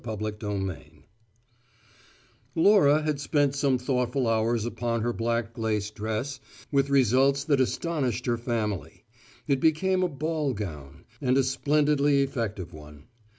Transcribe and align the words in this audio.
CHAPTER 0.03 0.31
FIFTEEN 0.41 1.03
Laura 2.55 3.03
had 3.03 3.19
spent 3.19 3.53
some 3.53 3.77
thoughtful 3.77 4.27
hours 4.27 4.65
upon 4.65 5.01
her 5.03 5.13
black 5.13 5.55
lace 5.59 5.91
dress 5.91 6.39
with 6.71 6.89
results 6.89 7.43
that 7.43 7.61
astonished 7.61 8.25
her 8.25 8.39
family: 8.39 9.05
it 9.45 9.59
became 9.59 10.01
a 10.01 10.09
ball 10.09 10.55
gown 10.55 11.05
and 11.21 11.37
a 11.37 11.43
splendidly 11.43 12.23
effective 12.23 12.73
one. 12.73 13.03